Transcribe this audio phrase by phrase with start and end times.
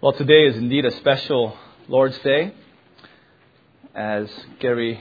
[0.00, 2.52] Well, today is indeed a special Lord's Day.
[3.96, 5.00] As Gary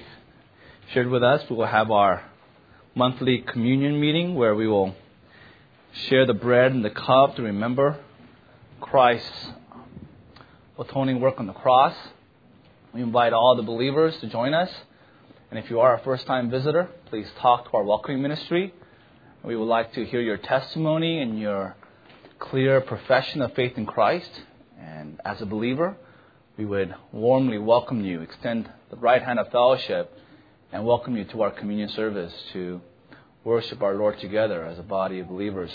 [0.91, 2.23] shared with us, we will have our
[2.95, 4.95] monthly communion meeting where we will
[5.93, 7.99] share the bread and the cup to remember
[8.81, 9.49] Christ's
[10.79, 11.93] atoning work on the cross.
[12.91, 14.71] We invite all the believers to join us.
[15.51, 18.73] And if you are a first time visitor, please talk to our welcoming ministry.
[19.43, 21.75] We would like to hear your testimony and your
[22.39, 24.31] clear profession of faith in Christ.
[24.79, 25.95] And as a believer,
[26.57, 30.13] we would warmly welcome you, extend the right hand of fellowship,
[30.71, 32.81] and welcome you to our communion service to
[33.43, 35.71] worship our Lord together as a body of believers.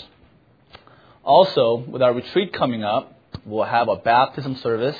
[1.23, 4.97] Also, with our retreat coming up, we'll have a baptism service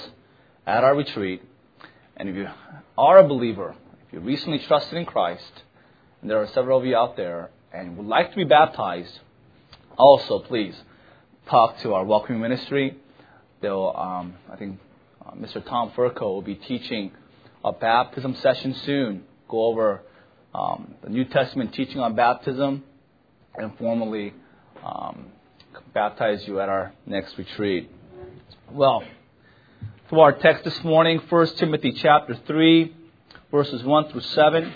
[0.65, 1.41] at our retreat.
[2.17, 2.47] And if you
[2.97, 3.75] are a believer,
[4.07, 5.63] if you recently trusted in Christ,
[6.21, 9.19] and there are several of you out there, and would like to be baptized,
[9.97, 10.75] also please
[11.49, 12.97] talk to our welcoming ministry.
[13.63, 14.77] They'll, um, I think,
[15.25, 15.65] uh, Mr.
[15.65, 17.13] Tom Furco will be teaching
[17.63, 19.23] a baptism session soon.
[19.47, 20.01] Go over
[20.53, 22.83] um, the New Testament teaching on baptism
[23.55, 24.33] and formally
[24.83, 25.27] um,
[25.93, 27.89] baptize you at our next retreat.
[28.69, 29.01] Well,
[30.09, 32.93] to our text this morning, 1 Timothy chapter 3,
[33.49, 34.73] verses 1 through 7.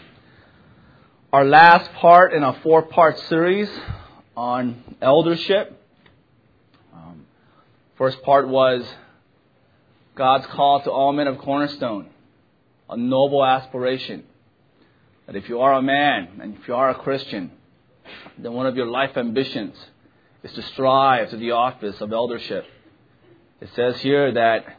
[1.33, 3.69] Our last part in a four part series
[4.37, 5.77] on eldership.
[7.97, 8.85] First part was
[10.15, 12.09] God's call to all men of Cornerstone,
[12.87, 14.23] a noble aspiration.
[15.25, 17.51] That if you are a man and if you are a Christian,
[18.37, 19.75] then one of your life ambitions
[20.43, 22.65] is to strive to the office of eldership.
[23.61, 24.77] It says here that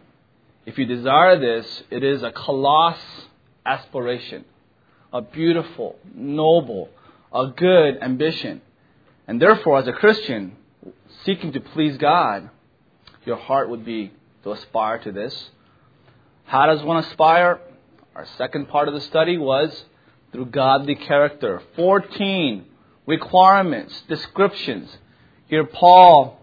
[0.64, 3.02] if you desire this, it is a colossal
[3.66, 4.44] aspiration,
[5.12, 6.88] a beautiful, noble,
[7.34, 8.62] a good ambition.
[9.26, 10.56] And therefore, as a Christian
[11.24, 12.50] seeking to please God,
[13.28, 14.10] your heart would be
[14.42, 15.50] to aspire to this.
[16.44, 17.60] How does one aspire?
[18.16, 19.84] Our second part of the study was
[20.32, 21.62] through godly character.
[21.76, 22.64] 14
[23.06, 24.96] requirements, descriptions.
[25.46, 26.40] Here, Paul,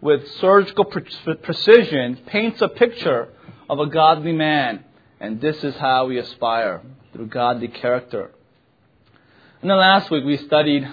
[0.00, 3.28] with surgical precision, paints a picture
[3.68, 4.84] of a godly man.
[5.18, 6.82] And this is how we aspire
[7.12, 8.30] through godly character.
[9.62, 10.86] And then last week we studied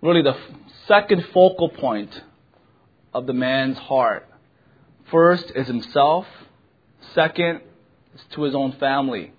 [0.00, 0.36] really the
[0.88, 2.22] second focal point
[3.12, 4.26] of the man's heart.
[5.10, 6.26] First is himself.
[7.14, 7.62] Second
[8.14, 9.32] is to his own family.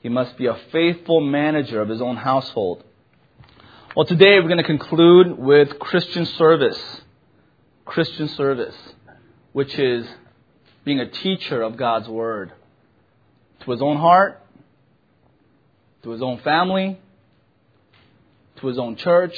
[0.00, 2.84] He must be a faithful manager of his own household.
[3.94, 7.02] Well, today we're going to conclude with Christian service.
[7.84, 8.76] Christian service,
[9.52, 10.06] which is
[10.84, 12.52] being a teacher of God's Word
[13.60, 14.40] to his own heart,
[16.02, 16.98] to his own family,
[18.56, 19.34] to his own church,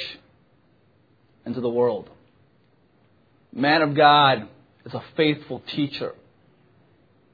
[1.45, 2.09] and to the world.
[3.51, 4.47] Man of God
[4.85, 6.13] is a faithful teacher.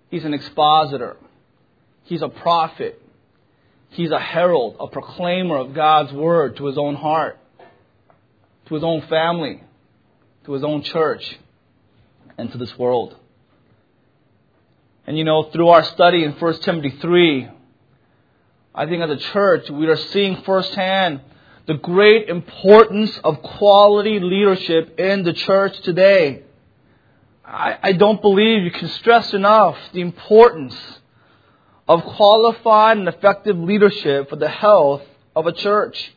[0.10, 1.18] He's an expositor.
[2.04, 3.02] He's a prophet.
[3.90, 7.40] He's a herald, a proclaimer of God's word to his own heart,
[8.68, 9.64] to his own family,
[10.46, 11.40] to his own church,
[12.38, 13.16] and to this world.
[15.08, 17.50] And you know, through our study in 1 Timothy 3,
[18.76, 21.22] I think as a church, we are seeing firsthand
[21.66, 26.44] the great importance of quality leadership in the church today.
[27.50, 30.78] I, I don't believe you can stress enough the importance
[31.88, 35.02] of qualified and effective leadership for the health
[35.36, 36.14] of a church.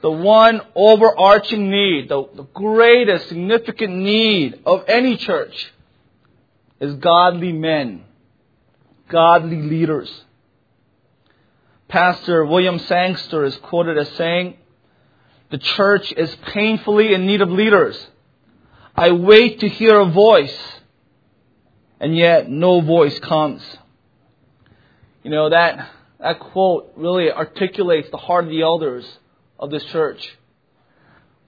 [0.00, 5.72] The one overarching need, the, the greatest significant need of any church
[6.80, 8.04] is godly men,
[9.08, 10.24] godly leaders.
[11.88, 14.56] Pastor William Sangster is quoted as saying,
[15.50, 17.98] The church is painfully in need of leaders.
[18.98, 20.58] I wait to hear a voice,
[22.00, 23.62] and yet no voice comes.
[25.22, 25.88] You know, that,
[26.18, 29.08] that quote really articulates the heart of the elders
[29.56, 30.36] of this church.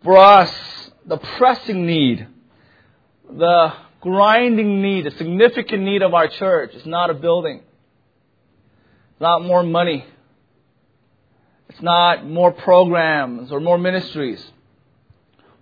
[0.05, 2.29] For us, the pressing need,
[3.29, 7.63] the grinding need, the significant need of our church is not a building,
[9.19, 10.07] not more money,
[11.69, 14.41] it's not more programs or more ministries.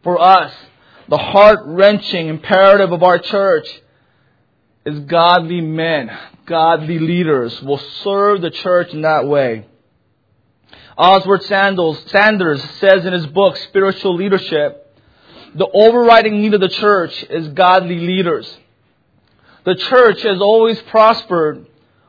[0.02, 0.52] For us,
[1.08, 3.66] the heart wrenching imperative of our church
[4.84, 6.10] is godly men,
[6.46, 9.66] godly leaders will serve the church in that way.
[10.96, 14.84] Oswald Sanders, Sanders says in his book, Spiritual Leadership,
[15.54, 18.58] the overriding need of the church is godly leaders.
[19.64, 21.66] The church has always prospered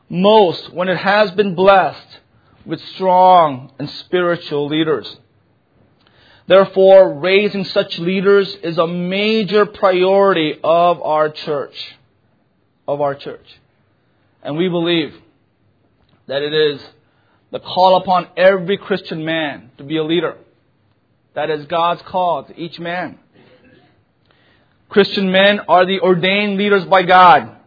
[0.08, 2.20] most when it has been blessed
[2.66, 5.16] with strong and spiritual leaders.
[6.50, 11.94] Therefore, raising such leaders is a major priority of our church.
[12.88, 13.46] of our church.
[14.42, 15.14] And we believe
[16.26, 16.80] that it is
[17.52, 20.38] the call upon every Christian man to be a leader.
[21.34, 23.20] That is God's call to each man.
[24.88, 27.58] Christian men are the ordained leaders by God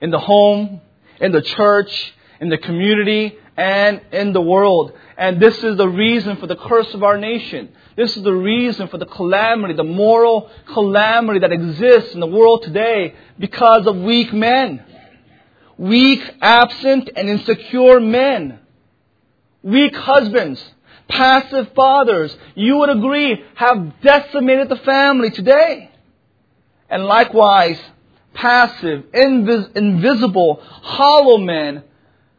[0.00, 0.80] in the home,
[1.20, 4.92] in the church, in the community, and in the world.
[5.16, 7.74] And this is the reason for the curse of our nation.
[7.98, 12.62] This is the reason for the calamity, the moral calamity that exists in the world
[12.62, 14.84] today because of weak men.
[15.76, 18.60] Weak, absent, and insecure men.
[19.64, 20.62] Weak husbands,
[21.08, 25.90] passive fathers, you would agree, have decimated the family today.
[26.88, 27.80] And likewise,
[28.32, 31.82] passive, invis- invisible, hollow men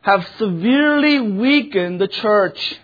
[0.04, 2.80] have severely weakened the church.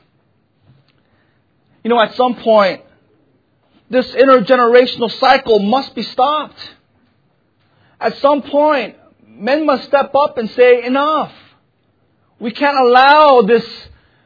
[1.86, 2.82] You know, at some point,
[3.92, 6.58] this intergenerational cycle must be stopped.
[8.02, 11.32] At some point, men must step up and say, enough.
[12.40, 13.64] We can't allow this,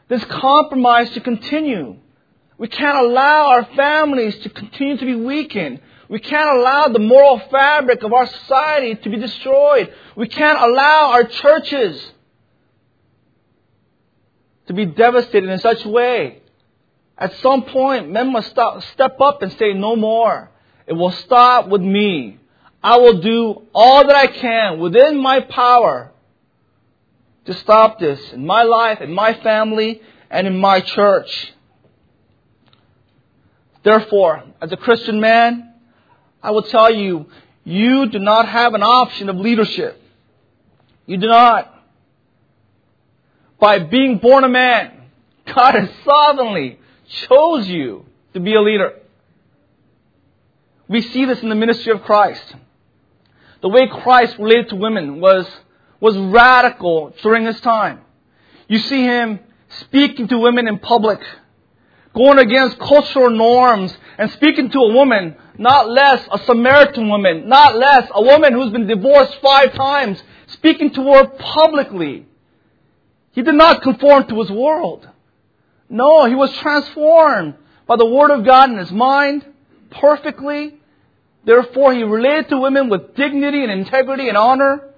[0.07, 1.97] this compromise to continue.
[2.57, 5.81] We can't allow our families to continue to be weakened.
[6.07, 9.93] We can't allow the moral fabric of our society to be destroyed.
[10.15, 12.13] We can't allow our churches
[14.67, 16.38] to be devastated in such a way.
[17.19, 20.49] At some point, men must stop, step up and say, no more.
[20.87, 22.39] It will stop with me.
[22.81, 26.11] I will do all that I can within my power
[27.43, 31.53] to stop this in my life, in my family, and in my church.
[33.83, 35.73] Therefore, as a Christian man,
[36.41, 37.25] I will tell you,
[37.65, 40.01] you do not have an option of leadership.
[41.05, 41.73] You do not.
[43.59, 45.09] By being born a man,
[45.53, 46.78] God has sovereignly
[47.09, 48.93] chose you to be a leader.
[50.87, 52.55] We see this in the ministry of Christ.
[53.61, 55.47] The way Christ related to women was,
[55.99, 58.01] was radical during his time.
[58.67, 59.39] You see him
[59.81, 61.19] speaking to women in public,
[62.15, 67.75] going against cultural norms, and speaking to a woman, not less a Samaritan woman, not
[67.75, 72.25] less a woman who's been divorced five times, speaking to her publicly.
[73.31, 75.08] He did not conform to his world.
[75.89, 77.55] No, he was transformed
[77.87, 79.45] by the Word of God in his mind
[79.89, 80.75] perfectly.
[81.43, 84.93] Therefore, he related to women with dignity and integrity and honor.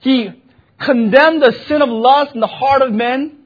[0.00, 0.30] He
[0.78, 3.38] condemned the sin of lust in the heart of men.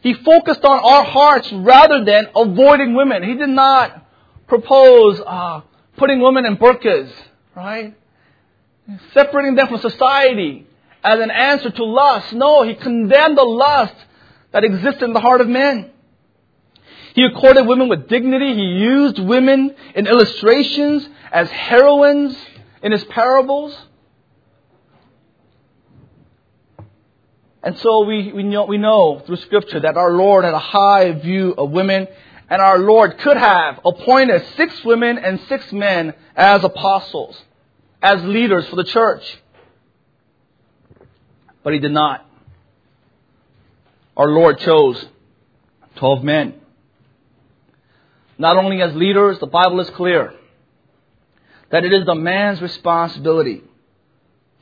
[0.00, 3.22] He focused on our hearts rather than avoiding women.
[3.22, 4.06] He did not
[4.46, 5.62] propose uh,
[5.96, 7.10] putting women in burqas,
[7.54, 7.94] right?
[9.12, 10.66] Separating them from society
[11.02, 12.32] as an answer to lust.
[12.32, 13.94] No, he condemned the lust
[14.54, 15.90] that exist in the heart of men.
[17.14, 18.54] He accorded women with dignity.
[18.54, 22.36] He used women in illustrations as heroines
[22.80, 23.76] in his parables.
[27.64, 31.10] And so we, we, know, we know through Scripture that our Lord had a high
[31.12, 32.06] view of women,
[32.48, 37.36] and our Lord could have appointed six women and six men as apostles,
[38.00, 39.38] as leaders for the church.
[41.64, 42.24] But he did not
[44.16, 45.04] our Lord chose
[45.96, 46.54] 12 men.
[48.38, 50.34] Not only as leaders, the Bible is clear
[51.70, 53.62] that it is the man's responsibility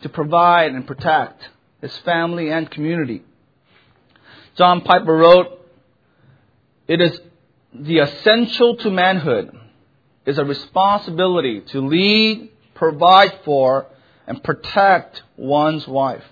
[0.03, 1.49] to provide and protect
[1.81, 3.23] his family and community.
[4.57, 5.67] John Piper wrote,
[6.87, 7.21] It is
[7.75, 9.59] the essential to manhood
[10.26, 13.87] is a responsibility to lead, provide for,
[14.26, 16.25] and protect one's wife.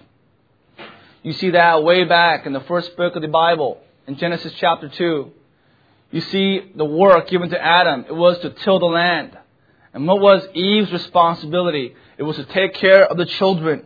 [1.23, 4.89] You see that way back in the first book of the Bible, in Genesis chapter
[4.89, 5.31] 2.
[6.13, 8.07] You see the work given to Adam.
[8.09, 9.37] It was to till the land.
[9.93, 11.95] And what was Eve's responsibility?
[12.17, 13.85] It was to take care of the children.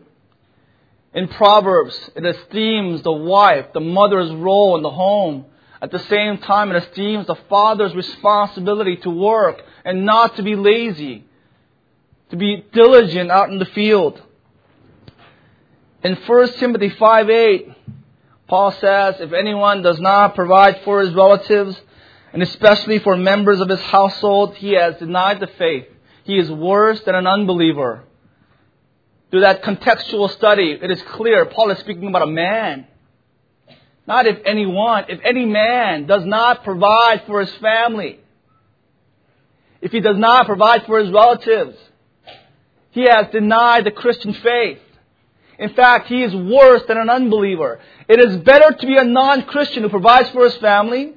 [1.12, 5.46] In Proverbs, it esteems the wife, the mother's role in the home.
[5.82, 10.54] At the same time, it esteems the father's responsibility to work and not to be
[10.54, 11.24] lazy,
[12.30, 14.22] to be diligent out in the field.
[16.04, 17.68] In 1 Timothy 5 8,
[18.46, 21.80] Paul says, If anyone does not provide for his relatives,
[22.34, 25.86] and especially for members of his household, he has denied the faith.
[26.24, 28.04] He is worse than an unbeliever.
[29.30, 32.86] Through that contextual study, it is clear Paul is speaking about a man.
[34.06, 38.20] Not if anyone, if any man does not provide for his family,
[39.80, 41.78] if he does not provide for his relatives,
[42.90, 44.80] he has denied the Christian faith.
[45.58, 47.80] In fact, he is worse than an unbeliever.
[48.08, 51.14] It is better to be a non-Christian who provides for his family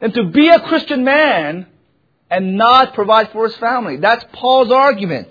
[0.00, 1.66] than to be a Christian man
[2.30, 3.96] and not provide for his family.
[3.96, 5.28] That's Paul's argument.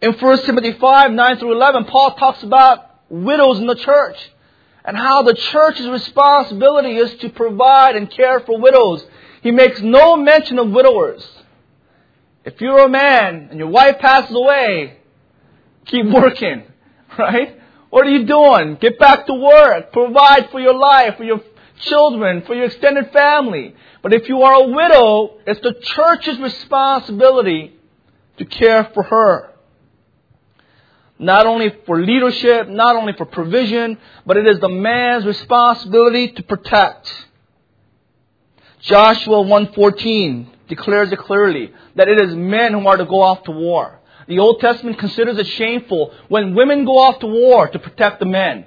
[0.00, 4.16] In 1 Timothy 5, 9 through 11, Paul talks about widows in the church
[4.84, 9.04] and how the church's responsibility is to provide and care for widows.
[9.42, 11.26] He makes no mention of widowers.
[12.44, 14.98] If you're a man and your wife passes away,
[15.88, 16.62] keep working,
[17.18, 17.58] right?
[17.90, 18.76] What are you doing?
[18.80, 19.92] Get back to work.
[19.92, 21.40] Provide for your life, for your
[21.80, 23.74] children, for your extended family.
[24.02, 27.74] But if you are a widow, it's the church's responsibility
[28.36, 29.50] to care for her.
[31.18, 36.42] Not only for leadership, not only for provision, but it is the man's responsibility to
[36.44, 37.12] protect.
[38.80, 43.50] Joshua 1:14 declares it clearly that it is men who are to go off to
[43.50, 43.97] war.
[44.28, 48.26] The Old Testament considers it shameful when women go off to war to protect the
[48.26, 48.66] men.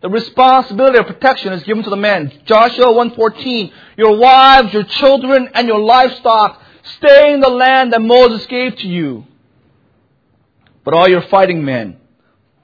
[0.00, 2.32] The responsibility of protection is given to the men.
[2.46, 8.46] Joshua 1:14, your wives, your children, and your livestock stay in the land that Moses
[8.46, 9.26] gave to you.
[10.82, 11.98] But all your fighting men,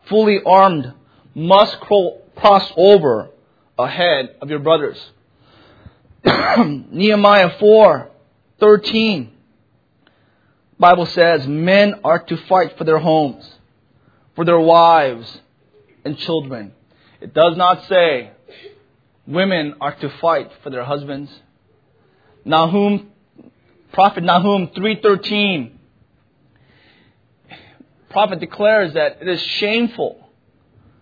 [0.04, 0.92] fully armed,
[1.35, 3.28] must cross over
[3.78, 4.99] ahead of your brothers.
[6.25, 9.28] Nehemiah 4:13
[10.80, 13.49] Bible says men are to fight for their homes,
[14.34, 15.40] for their wives
[16.06, 16.72] and children.
[17.20, 18.30] It does not say
[19.26, 21.30] women are to fight for their husbands.
[22.46, 23.10] Nahum
[23.92, 25.72] Prophet Nahum 3:13
[28.08, 30.28] Prophet declares that it is shameful,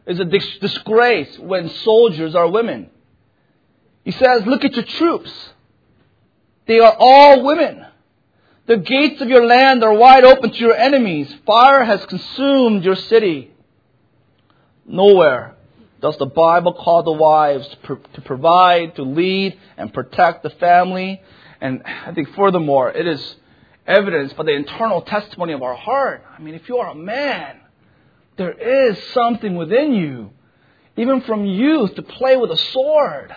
[0.07, 2.91] it is a disgrace when soldiers are women.
[4.05, 5.33] He says, Look at your troops.
[6.67, 7.87] They are all women.
[8.69, 11.35] The gates of your land are wide open to your enemies.
[11.47, 13.51] Fire has consumed your city.
[14.87, 15.57] Nowhere
[16.03, 21.23] does the Bible call the wives to, to provide, to lead, and protect the family.
[21.63, 23.37] And I think furthermore, it is
[23.87, 26.23] evidenced by the internal testimony of our heart.
[26.37, 27.57] I mean, if you are a man,
[28.37, 30.31] there is something within you,
[30.99, 33.35] even from youth, to play with a sword.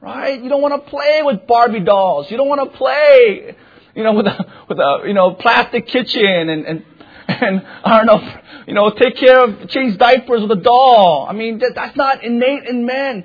[0.00, 0.42] Right?
[0.42, 2.30] You don't want to play with Barbie dolls.
[2.30, 3.54] You don't want to play,
[3.96, 6.84] you know, with a, with a, you know, plastic kitchen and, and,
[7.28, 11.26] and I don't know, you know, take care of, change diapers with a doll.
[11.28, 13.24] I mean, that, that's not innate in men.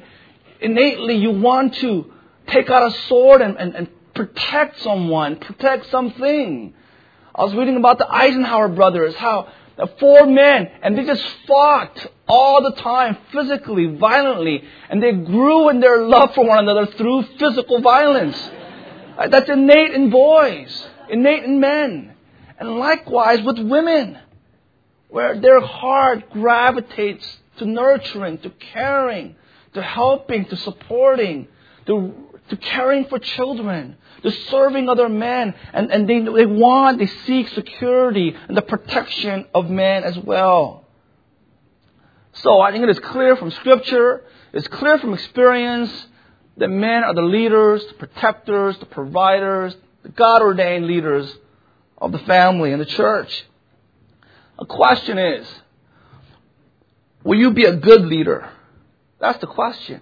[0.62, 2.12] Innately, you want to
[2.48, 6.74] take out a sword and, and, and protect someone, protect something.
[7.36, 12.06] I was reading about the Eisenhower brothers, how the four men, and they just fought
[12.28, 17.24] all the time, physically, violently, and they grew in their love for one another through
[17.38, 18.38] physical violence.
[19.22, 22.14] Uh, that's innate in boys, innate in men.
[22.58, 24.18] And likewise with women,
[25.10, 29.36] where their heart gravitates to nurturing, to caring,
[29.74, 31.48] to helping, to supporting,
[31.86, 32.14] to,
[32.50, 37.48] to caring for children, to serving other men, and, and they, they want, they seek
[37.50, 40.86] security and the protection of men as well.
[42.34, 44.24] So I think it is clear from Scripture,
[44.54, 45.92] it's clear from experience
[46.58, 51.32] that men are the leaders, the protectors, the providers, the God ordained leaders
[51.98, 53.46] of the family and the church.
[54.60, 55.48] A question is,
[57.24, 58.50] will you be a good leader?
[59.20, 60.02] That's the question.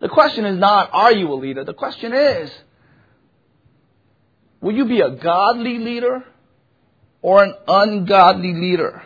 [0.00, 1.64] The question is not, are you a leader?
[1.64, 2.50] The question is,
[4.60, 6.24] will you be a godly leader
[7.22, 9.02] or an ungodly leader?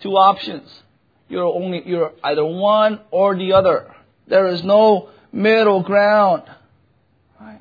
[0.00, 0.70] Two options.
[1.28, 3.93] You're only, you're either one or the other.
[4.26, 6.42] There is no middle ground.
[7.40, 7.60] Right?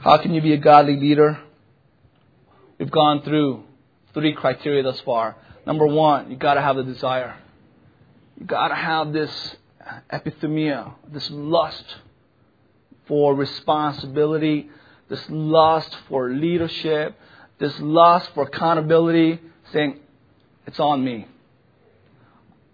[0.00, 1.40] How can you be a godly leader?
[2.78, 3.64] We've gone through
[4.14, 5.36] three criteria thus far.
[5.66, 7.36] Number one, you gotta have the desire.
[8.38, 9.56] You gotta have this
[10.12, 11.84] epithumia, this lust
[13.06, 14.70] for responsibility,
[15.08, 17.18] this lust for leadership,
[17.58, 19.40] this lust for accountability,
[19.72, 20.00] saying,
[20.66, 21.26] it's on me.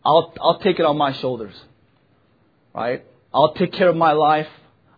[0.04, 1.54] I'll, I'll take it on my shoulders.
[2.75, 3.04] Right?
[3.33, 4.49] I'll take care of my life.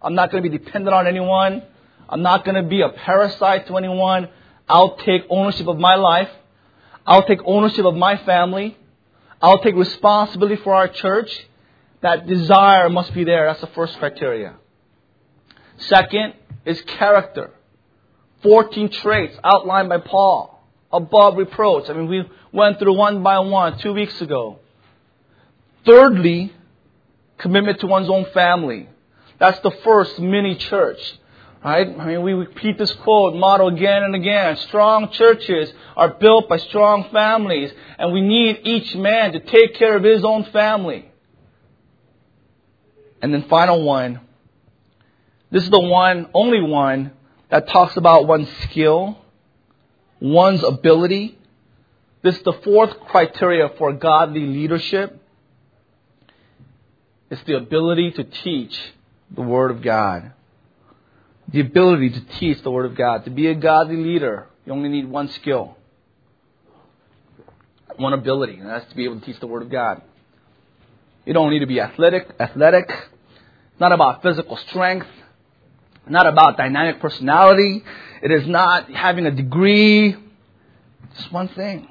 [0.02, 1.62] I'm not going to be dependent on anyone.
[2.08, 4.28] I'm not going to be a parasite to anyone.
[4.68, 6.30] I'll take ownership of my life.
[7.06, 8.76] I'll take ownership of my family.
[9.42, 11.46] I'll take responsibility for our church.
[12.02, 13.46] That desire must be there.
[13.46, 14.54] That's the first criteria.
[15.78, 17.50] Second is character.
[18.42, 20.59] 14 traits outlined by Paul.
[20.92, 21.88] Above reproach.
[21.88, 24.58] I mean, we went through one by one two weeks ago.
[25.86, 26.52] Thirdly,
[27.38, 28.88] commitment to one's own family.
[29.38, 31.00] That's the first mini church.
[31.64, 31.86] Right?
[31.86, 34.56] I mean, we repeat this quote, motto again and again.
[34.56, 39.94] Strong churches are built by strong families, and we need each man to take care
[39.96, 41.10] of his own family.
[43.20, 44.20] And then final one,
[45.50, 47.12] This is the one, only one,
[47.50, 49.18] that talks about one's skill,
[50.20, 51.38] one's ability.
[52.22, 55.20] This is the fourth criteria for godly leadership.
[57.30, 58.78] It's the ability to teach
[59.30, 60.32] the Word of God.
[61.48, 63.24] The ability to teach the Word of God.
[63.24, 65.76] To be a godly leader, you only need one skill,
[67.96, 70.02] one ability, and that's to be able to teach the Word of God.
[71.24, 72.88] You don't need to be athletic, athletic.
[72.88, 75.06] It's not about physical strength
[76.08, 77.84] not about dynamic personality.
[78.22, 80.16] It is not having a degree.
[81.12, 81.88] It's one thing.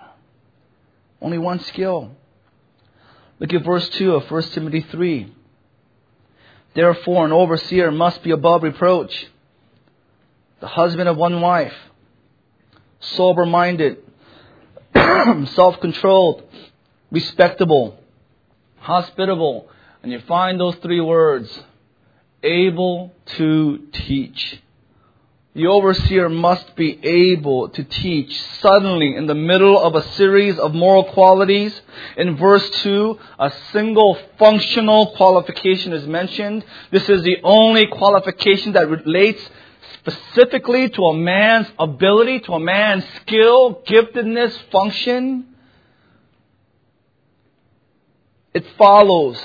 [1.22, 2.12] Only one skill.
[3.40, 5.34] Look at verse 2 of 1 Timothy 3.
[6.76, 9.28] Therefore, an overseer must be above reproach,
[10.60, 11.74] the husband of one wife,
[13.00, 13.98] sober minded,
[14.94, 16.44] self controlled,
[17.12, 17.98] respectable,
[18.80, 19.70] hospitable.
[20.04, 21.60] And you find those three words
[22.44, 24.60] able to teach.
[25.56, 28.40] The overseer must be able to teach.
[28.62, 31.80] Suddenly, in the middle of a series of moral qualities,
[32.18, 36.64] in verse 2, a single functional qualification is mentioned.
[36.92, 39.42] This is the only qualification that relates
[39.96, 45.46] specifically to a man's ability, to a man's skill, giftedness, function.
[48.54, 49.40] It follows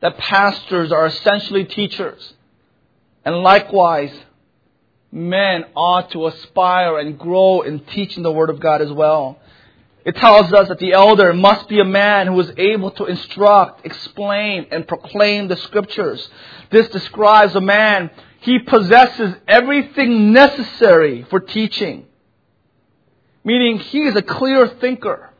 [0.00, 2.34] that pastors are essentially teachers.
[3.24, 4.12] And likewise,
[5.12, 9.38] men ought to aspire and grow in teaching the Word of God as well.
[10.04, 13.84] It tells us that the elder must be a man who is able to instruct,
[13.84, 16.26] explain, and proclaim the Scriptures.
[16.70, 22.06] This describes a man, he possesses everything necessary for teaching.
[23.44, 25.30] Meaning he is a clear thinker,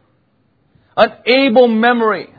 [0.97, 2.35] an able memory,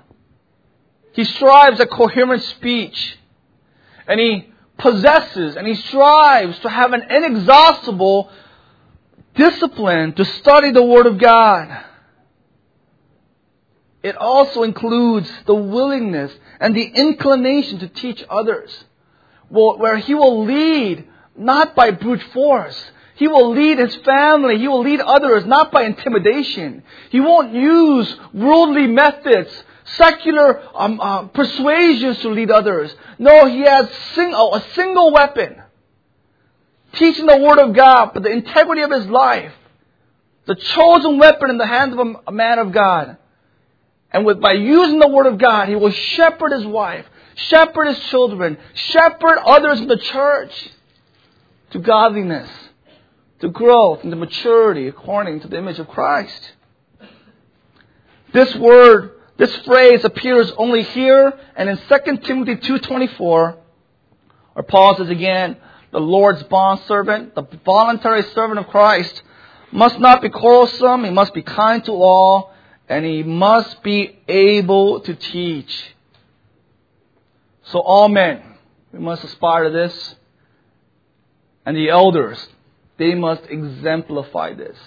[1.13, 3.17] he strives at coherent speech.
[4.07, 8.29] And he possesses and he strives to have an inexhaustible
[9.35, 11.85] discipline to study the Word of God.
[14.03, 18.71] It also includes the willingness and the inclination to teach others,
[19.49, 21.07] where he will lead
[21.37, 22.91] not by brute force.
[23.15, 24.57] He will lead his family.
[24.57, 26.83] He will lead others not by intimidation.
[27.11, 32.93] He won't use worldly methods secular um, uh, persuasions to lead others.
[33.17, 35.61] No, he has sing- oh, a single weapon.
[36.93, 39.53] Teaching the Word of God, but the integrity of his life.
[40.45, 43.17] The chosen weapon in the hands of a, man of God.
[44.11, 47.99] And with, by using the Word of God, he will shepherd his wife, shepherd his
[48.09, 50.69] children, shepherd others in the church
[51.71, 52.49] to godliness,
[53.39, 56.51] to growth, and to maturity according to the image of Christ.
[58.33, 59.11] This word
[59.41, 63.57] this phrase appears only here and in 2 Timothy 2.24,
[64.53, 65.57] where Paul says again,
[65.91, 69.23] the Lord's bondservant, the voluntary servant of Christ,
[69.71, 72.53] must not be quarrelsome, he must be kind to all,
[72.87, 75.95] and he must be able to teach.
[77.63, 78.43] So all men,
[78.93, 80.15] we must aspire to this.
[81.65, 82.47] And the elders,
[82.99, 84.77] they must exemplify this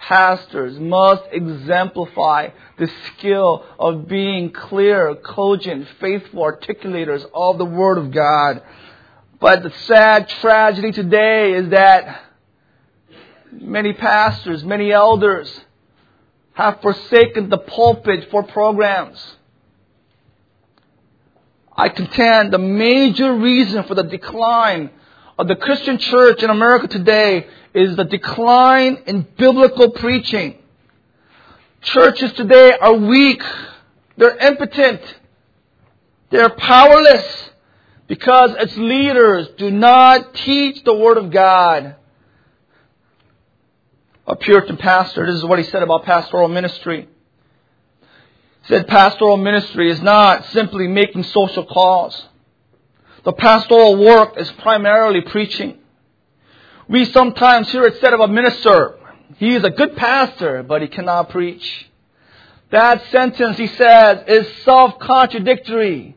[0.00, 8.10] pastors must exemplify the skill of being clear, cogent, faithful articulators of the Word of
[8.10, 8.62] God.
[9.40, 12.22] But the sad tragedy today is that
[13.52, 15.48] many pastors, many elders
[16.54, 19.18] have forsaken the pulpit for programs.
[21.76, 24.90] I contend the major reason for the decline
[25.38, 30.56] of the Christian church in America today is the decline in biblical preaching.
[31.82, 33.42] Churches today are weak.
[34.16, 35.00] They're impotent.
[36.30, 37.50] They're powerless
[38.06, 41.96] because its leaders do not teach the Word of God.
[44.26, 47.08] A Puritan pastor, this is what he said about pastoral ministry.
[48.62, 52.26] He said pastoral ministry is not simply making social calls.
[53.24, 55.79] The pastoral work is primarily preaching.
[56.90, 58.98] We sometimes hear it said of a minister,
[59.36, 61.88] he is a good pastor, but he cannot preach.
[62.72, 66.16] That sentence, he says, is self-contradictory.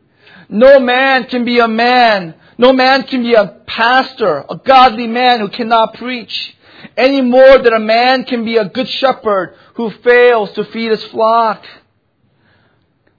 [0.49, 2.33] No man can be a man.
[2.57, 6.55] No man can be a pastor, a godly man who cannot preach.
[6.97, 11.03] Any more than a man can be a good shepherd who fails to feed his
[11.05, 11.63] flock.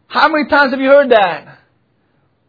[0.09, 1.59] How many times have you heard that?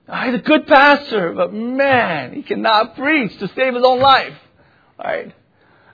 [0.09, 4.33] Oh, he's a good pastor, but man, he cannot preach to save his own life.
[4.97, 5.33] Right?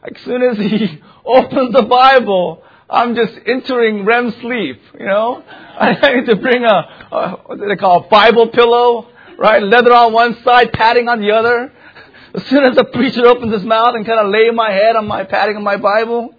[0.03, 5.43] As soon as he opens the Bible, I'm just entering REM sleep, you know?
[5.79, 9.63] I need to bring a, a what do they call a Bible pillow, right?
[9.63, 11.71] Leather on one side, padding on the other.
[12.33, 15.07] As soon as the preacher opens his mouth and kind of lay my head on
[15.07, 16.33] my padding of my Bible,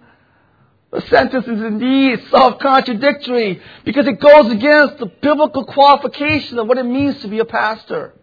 [0.91, 6.85] the sentence is indeed self-contradictory because it goes against the biblical qualification of what it
[6.85, 8.13] means to be a pastor.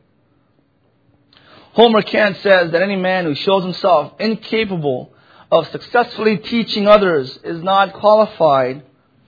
[1.73, 5.13] Homer Kent says that any man who shows himself incapable
[5.51, 8.83] of successfully teaching others is not qualified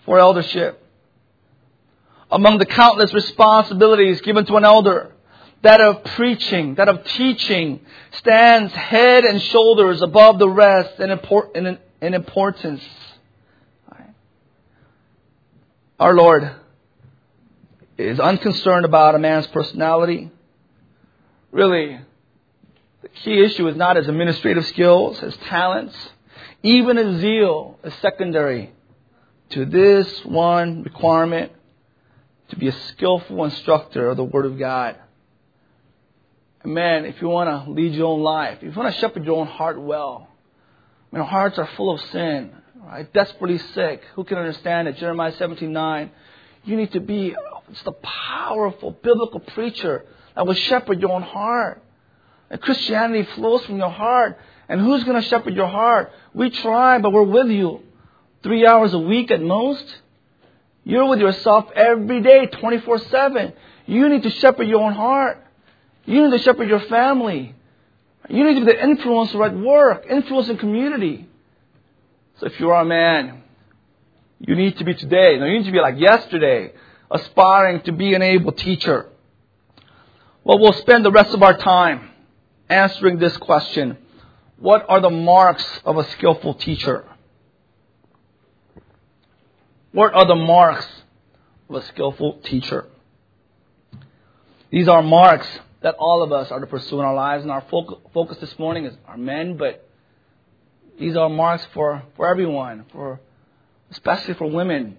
[0.05, 0.79] for eldership.
[2.31, 5.13] Among the countless responsibilities given to an elder,
[5.63, 7.81] that of preaching, that of teaching,
[8.13, 12.83] stands head and shoulders above the rest in, import, in, in importance.
[16.01, 16.51] Our Lord
[17.97, 20.33] is unconcerned about a man's personality.
[21.53, 22.01] Really,
[23.17, 25.97] key issue is not his administrative skills, his talents,
[26.63, 28.73] even his zeal is secondary
[29.51, 31.53] to this one requirement
[32.49, 34.97] to be a skillful instructor of the Word of God.
[36.65, 39.39] man, if you want to lead your own life, if you want to shepherd your
[39.39, 40.29] own heart well,
[41.11, 43.11] I mean, our hearts are full of sin, right?
[43.13, 44.03] Desperately sick.
[44.15, 44.97] Who can understand it?
[44.97, 46.11] Jeremiah 17 9.
[46.65, 47.35] You need to be
[47.73, 51.83] just a powerful biblical preacher that will shepherd your own heart.
[52.59, 54.39] Christianity flows from your heart.
[54.69, 56.13] And who's going to shepherd your heart?
[56.35, 57.81] We try, but we're with you.
[58.43, 59.85] Three hours a week at most.
[60.85, 63.53] You're with yourself every day, 24 7.
[63.87, 65.45] You need to shepherd your own heart.
[66.05, 67.55] You need to shepherd your family.
[68.29, 71.29] You need to be the influencer at work, influence in community.
[72.39, 73.43] So if you are a man,
[74.39, 75.39] you need to be today.
[75.39, 76.73] No, you need to be like yesterday,
[77.11, 79.07] aspiring to be an able teacher.
[80.45, 82.09] Well, we'll spend the rest of our time
[82.73, 83.99] answering this question.
[84.59, 87.05] What are the marks of a skillful teacher?
[89.93, 90.87] What are the marks
[91.69, 92.87] of a skillful teacher?
[94.71, 95.47] These are marks
[95.83, 97.65] that all of us are to pursue in our lives, and our
[98.15, 99.87] focus this morning is our men, but
[100.99, 103.21] these are marks for, for everyone, for
[103.91, 104.97] especially for women.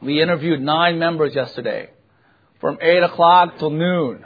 [0.00, 1.90] We interviewed nine members yesterday,
[2.60, 4.24] from eight o'clock till noon.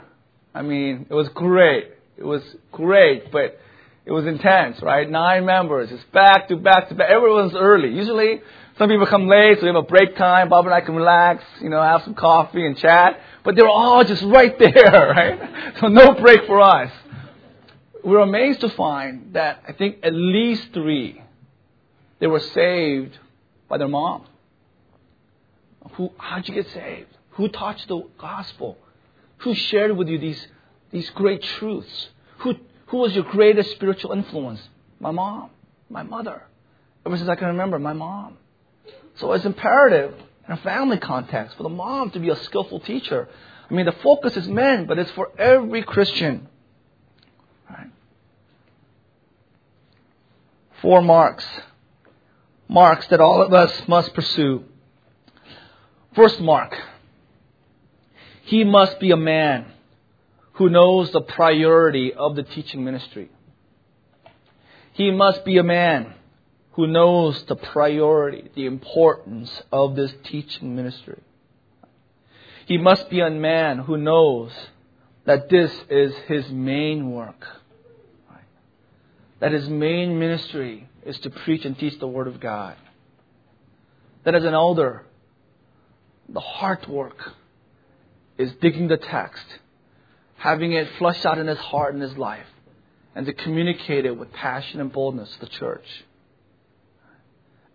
[0.53, 1.91] I mean, it was great.
[2.17, 3.59] It was great, but
[4.05, 5.09] it was intense, right?
[5.09, 7.09] Nine members, it's back to back to back.
[7.09, 7.93] Everyone's early.
[7.93, 8.41] Usually,
[8.77, 10.49] some people come late, so we have a break time.
[10.49, 13.19] Bob and I can relax, you know, have some coffee and chat.
[13.43, 15.73] But they were all just right there, right?
[15.79, 16.91] So no break for us.
[18.03, 21.21] We were amazed to find that I think at least three,
[22.19, 23.17] they were saved
[23.67, 24.25] by their mom.
[25.93, 27.09] Who, how'd you get saved?
[27.31, 28.77] Who taught you the gospel?
[29.39, 30.47] Who shared with you these,
[30.91, 32.09] these great truths?
[32.39, 32.55] Who,
[32.87, 34.61] who was your greatest spiritual influence?
[34.99, 35.49] My mom,
[35.89, 36.43] my mother.
[37.05, 38.37] Ever since I can remember, my mom.
[39.15, 40.13] So it's imperative
[40.47, 43.27] in a family context for the mom to be a skillful teacher.
[43.69, 46.47] I mean, the focus is men, but it's for every Christian.
[47.69, 47.89] Right?
[50.81, 51.45] Four marks.
[52.69, 54.63] Marks that all of us must pursue.
[56.15, 56.75] First mark.
[58.43, 59.65] He must be a man
[60.57, 63.29] who knows the priority of the teaching ministry.
[64.93, 66.15] He must be a man
[66.71, 71.21] who knows the priority, the importance of this teaching ministry.
[72.65, 74.51] He must be a man who knows
[75.25, 77.45] that this is his main work.
[79.39, 82.75] That his main ministry is to preach and teach the Word of God.
[84.23, 85.05] That as an elder,
[86.27, 87.33] the heart work
[88.39, 89.45] is digging the text,
[90.37, 92.47] having it flushed out in his heart and his life,
[93.15, 95.85] and to communicate it with passion and boldness to the church.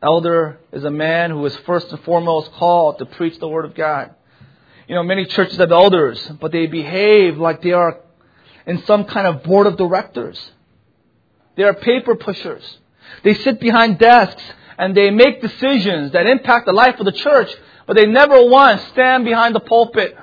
[0.03, 3.75] Elder is a man who is first and foremost called to preach the Word of
[3.75, 4.15] God.
[4.89, 8.01] You know, many churches have elders, but they behave like they are
[8.67, 10.39] in some kind of board of directors.
[11.57, 12.79] They are paper pushers.
[13.23, 14.43] They sit behind desks
[14.79, 17.51] and they make decisions that impact the life of the church,
[17.87, 20.17] but they never once stand behind the pulpit.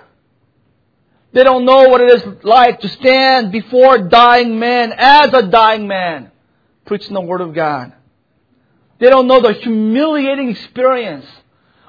[1.32, 5.88] They don't know what it is like to stand before dying men as a dying
[5.88, 6.32] man,
[6.86, 7.94] preaching the Word of God.
[9.00, 11.28] They don't know the humiliating experience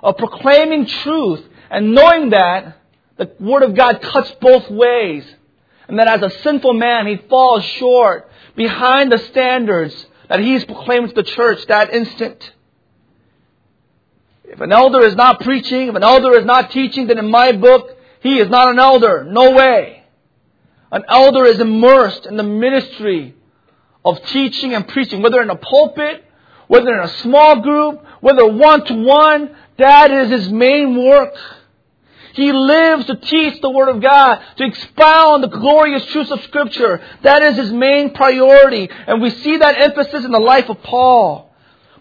[0.02, 2.76] of proclaiming truth and knowing that
[3.16, 5.24] the Word of God cuts both ways.
[5.88, 11.08] And that as a sinful man, he falls short behind the standards that he's proclaimed
[11.08, 12.52] to the church that instant.
[14.44, 17.52] If an elder is not preaching, if an elder is not teaching, then in my
[17.52, 19.24] book, he is not an elder.
[19.24, 20.04] No way.
[20.92, 23.34] An elder is immersed in the ministry
[24.04, 26.24] of teaching and preaching, whether in a pulpit
[26.70, 31.34] whether in a small group, whether one to one, that is his main work.
[32.34, 37.02] He lives to teach the Word of God, to expound the glorious truths of Scripture.
[37.22, 38.88] That is his main priority.
[39.08, 41.49] And we see that emphasis in the life of Paul.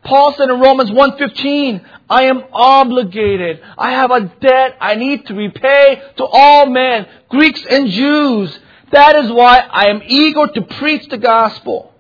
[0.04, 3.62] Paul said in Romans 1.15, I am obligated.
[3.78, 8.60] I have a debt I need to repay to all men, Greeks and Jews.
[8.92, 11.94] That is why I am eager to preach the gospel.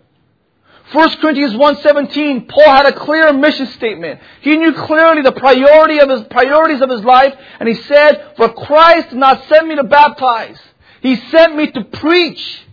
[0.91, 4.19] 1 Corinthians 1.17, Paul had a clear mission statement.
[4.41, 8.51] He knew clearly the priority of his, priorities of his life, and he said, For
[8.51, 10.59] Christ did not send me to baptize.
[11.01, 12.65] He sent me to preach.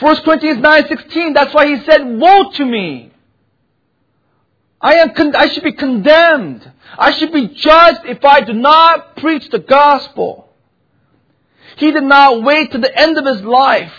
[0.00, 3.12] 1 Corinthians 9.16, that's why he said, Woe to me!
[4.86, 6.70] I am, con- I should be condemned.
[6.96, 10.48] I should be judged if I do not preach the gospel.
[11.74, 13.92] He did not wait to the end of his life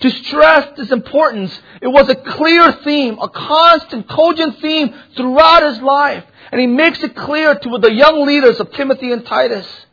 [0.00, 1.56] to stress this importance.
[1.80, 6.24] It was a clear theme, a constant, cogent theme throughout his life.
[6.50, 9.86] And he makes it clear to the young leaders of Timothy and Titus.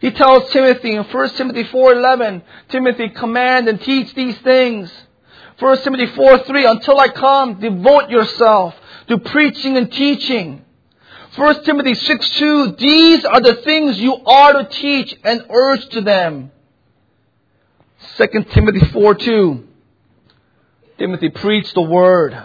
[0.00, 4.92] He tells Timothy in 1 Timothy 4.11, Timothy, command and teach these things.
[5.60, 8.74] 1 Timothy 4.3, until I come, devote yourself
[9.08, 10.64] to preaching and teaching.
[11.36, 16.00] 1 Timothy 6 2, these are the things you are to teach and urge to
[16.00, 16.52] them.
[18.16, 19.68] 2 Timothy 4 2,
[20.98, 22.40] Timothy, preach the word.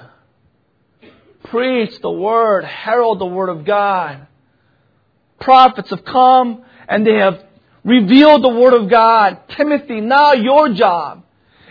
[1.46, 2.64] Preach the word.
[2.64, 4.28] Herald the word of God.
[5.40, 7.44] Prophets have come and they have
[7.84, 9.40] revealed the word of God.
[9.50, 11.24] Timothy, now your job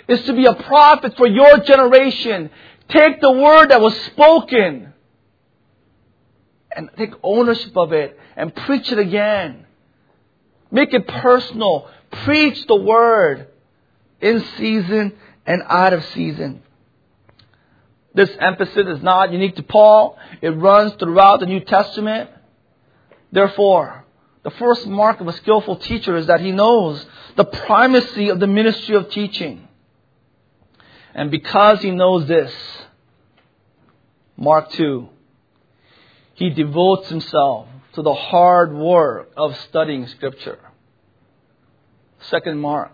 [0.07, 2.51] is to be a prophet for your generation.
[2.89, 4.93] Take the word that was spoken
[6.75, 9.67] and take ownership of it and preach it again.
[10.71, 11.91] Make it personal.
[12.25, 13.49] Preach the word
[14.21, 15.13] in season
[15.47, 16.63] and out of season.
[18.15, 20.19] This emphasis is not unique to Paul.
[20.41, 22.31] It runs throughout the New Testament.
[23.31, 24.05] Therefore,
[24.43, 27.05] the first mark of a skillful teacher is that he knows
[27.37, 29.69] the primacy of the ministry of teaching.
[31.15, 32.53] And because he knows this,
[34.39, 35.09] Mark 2,
[36.35, 40.61] he devotes himself to the hard work of studying Scripture.
[42.21, 42.93] Second Mark,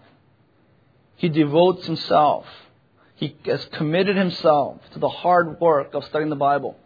[1.16, 2.46] he devotes himself.
[3.16, 6.78] He has committed himself to the hard work of studying the Bible.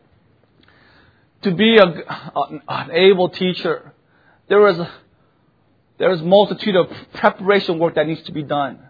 [1.43, 1.85] To be a,
[2.69, 3.93] an able teacher,
[4.49, 4.93] there is a,
[5.99, 8.81] there is multitude of preparation work that needs to be done.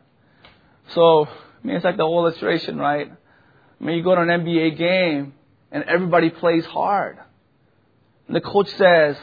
[0.94, 3.12] So, I mean, it's like the whole illustration, right?
[3.80, 5.34] I mean, you go to an NBA game
[5.70, 7.18] and everybody plays hard.
[8.26, 9.16] And the coach says,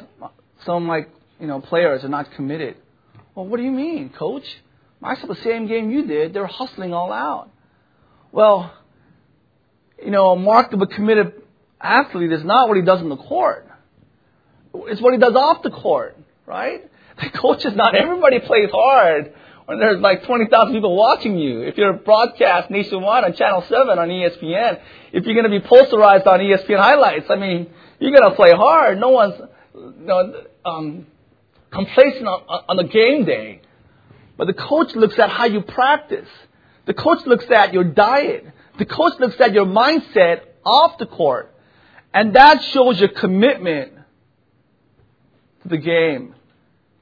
[0.66, 2.78] some like, you know, players are not committed.
[3.34, 4.46] Well, what do you mean, coach?
[5.04, 6.34] I saw the same game you did.
[6.34, 7.50] They're hustling all out.
[8.32, 8.74] Well,
[10.04, 11.34] you know, a mark of a committed
[11.80, 13.68] athlete is not what he does in the court.
[14.74, 16.90] It's what he does off the court, right?
[17.16, 19.34] The coach is not everybody plays hard
[19.66, 21.62] when there's like 20,000 people watching you.
[21.62, 24.80] If you're broadcast nationwide on Channel 7 on ESPN,
[25.12, 28.52] if you're going to be posterized on ESPN highlights, I mean, you're going to play
[28.52, 29.00] hard.
[29.00, 29.36] No one's
[29.74, 31.08] you know, um,
[31.72, 33.62] complacent on, on the game day.
[34.38, 36.30] But the coach looks at how you practice.
[36.86, 38.46] The coach looks at your diet.
[38.78, 41.54] The coach looks at your mindset off the court.
[42.14, 43.94] And that shows your commitment
[45.64, 46.36] to the game.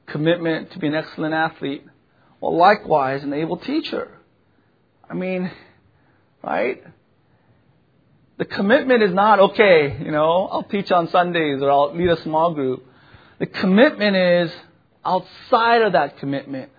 [0.06, 1.86] Commitment to be an excellent athlete.
[2.44, 4.12] Well, likewise, an able teacher.
[5.10, 5.50] I mean,
[6.44, 6.84] right?
[8.38, 12.22] The commitment is not, okay, you know, I'll teach on Sundays or I'll lead a
[12.22, 12.86] small group.
[13.40, 14.52] The commitment is
[15.06, 16.70] outside of that commitment.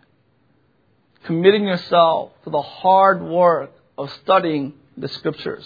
[1.24, 5.64] Committing yourself to the hard work of studying the scriptures.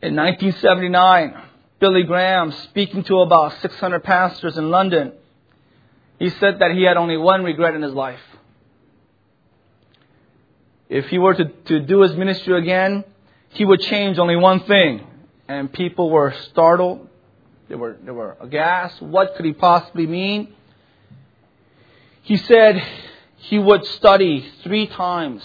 [0.00, 1.34] In 1979,
[1.78, 5.12] Billy Graham, speaking to about 600 pastors in London,
[6.24, 8.24] he said that he had only one regret in his life.
[10.88, 13.04] If he were to, to do his ministry again,
[13.50, 15.06] he would change only one thing.
[15.48, 17.10] And people were startled.
[17.68, 19.02] They were, they were aghast.
[19.02, 20.54] What could he possibly mean?
[22.22, 22.82] He said
[23.36, 25.44] he would study three times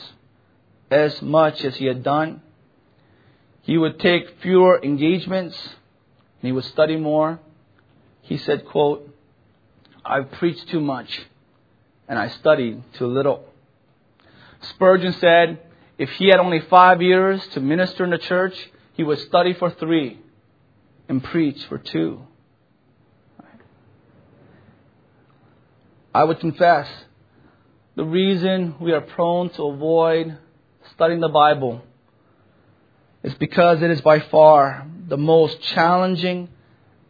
[0.90, 2.42] as much as he had done.
[3.64, 7.42] He would take fewer engagements and he would study more.
[8.22, 9.14] He said, quote,
[10.10, 11.22] I've preached too much
[12.08, 13.46] and I studied too little.
[14.62, 15.60] Spurgeon said,
[16.00, 18.56] if he had only five years to minister in the church,
[18.94, 20.20] he would study for three
[21.08, 22.22] and preach for two.
[26.14, 26.88] I would confess
[27.96, 30.38] the reason we are prone to avoid
[30.94, 31.84] studying the Bible
[33.22, 36.50] is because it is by far the most challenging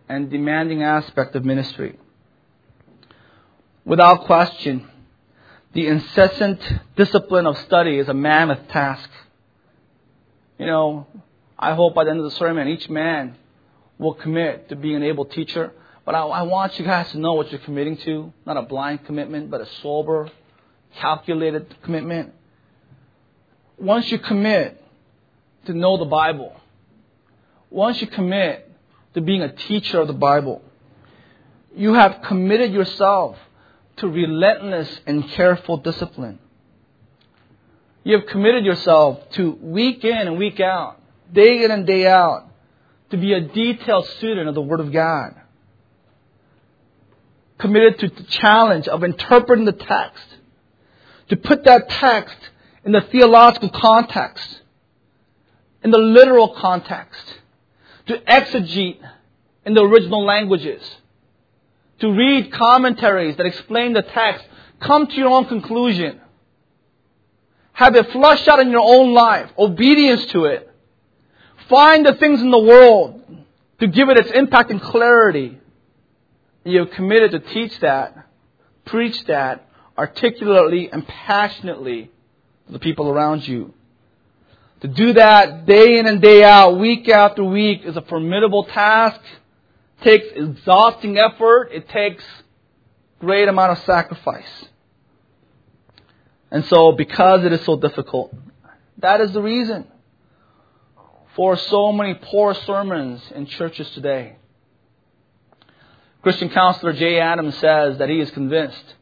[0.10, 1.99] and demanding aspect of ministry.
[3.86, 4.88] Without question,
[5.74, 6.62] the incessant
[6.96, 9.10] discipline of study is a mammoth task.
[10.58, 11.08] You know,
[11.58, 13.36] I hope by the end of the sermon, each man
[13.98, 15.72] will commit to being an able teacher.
[16.06, 18.34] But I, I want you guys to know what you're committing to.
[18.46, 20.30] Not a blind commitment, but a sober,
[20.96, 22.34] calculated commitment.
[23.78, 24.84] Once you commit
[25.66, 26.56] to know the Bible,
[27.70, 28.70] once you commit
[29.14, 30.62] to being a teacher of the Bible,
[31.76, 33.38] you have committed yourself
[34.00, 36.40] to relentless and careful discipline.
[38.04, 41.00] You have committed yourself to week in and week out,
[41.32, 42.48] day in and day out,
[43.12, 45.36] to be a detailed student of the Word of God.
[47.58, 50.24] Committed to the challenge of interpreting the text,
[51.30, 52.38] to put that text
[52.86, 54.62] in the theological context,
[55.84, 57.40] in the literal context,
[58.08, 59.00] to exegete
[59.66, 60.82] in the original languages
[62.00, 64.46] to read commentaries that explain the text,
[64.80, 66.20] come to your own conclusion.
[67.74, 70.70] Have it flushed out in your own life, obedience to it.
[71.70, 73.22] Find the things in the world
[73.80, 75.58] to give it its impact and clarity.
[76.66, 78.28] You have committed to teach that,
[78.86, 82.12] preach that, articulately and passionately
[82.68, 83.74] to the people around you.
[84.82, 89.20] To do that day in and day out, week after week, is a formidable task
[90.02, 91.70] takes exhausting effort.
[91.72, 92.24] It takes
[93.20, 94.66] great amount of sacrifice.
[96.52, 98.34] And so, because it is so difficult,
[98.98, 99.88] that is the reason
[101.36, 104.36] for so many poor sermons in churches today.
[106.22, 108.96] Christian counselor Jay Adams says that he is convinced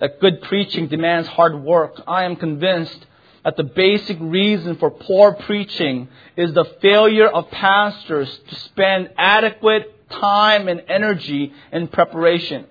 [0.00, 2.00] that good preaching demands hard work.
[2.06, 3.06] I am convinced
[3.44, 9.99] that the basic reason for poor preaching is the failure of pastors to spend adequate
[10.10, 12.66] time and energy in preparation.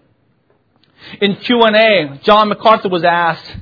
[1.21, 3.58] In Q&A, John MacArthur was asked,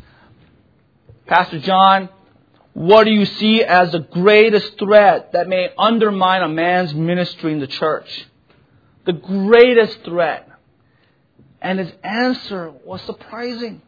[1.28, 2.10] Pastor John,
[2.74, 7.60] what do you see as the greatest threat that may undermine a man's ministry in
[7.60, 8.28] the church?
[9.06, 10.50] The greatest threat.
[11.62, 13.82] And his answer was surprising.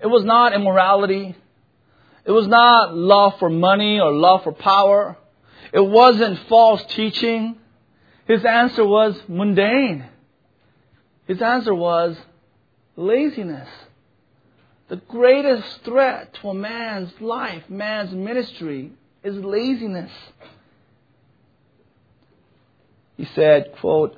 [0.00, 1.36] It was not immorality.
[2.24, 5.18] It was not love for money or love for power.
[5.72, 7.58] It wasn't false teaching.
[8.30, 10.04] His answer was mundane.
[11.26, 12.16] His answer was
[12.94, 13.68] laziness.
[14.88, 18.92] The greatest threat to a man's life, man's ministry,
[19.24, 20.12] is laziness.
[23.16, 24.16] He said, quote,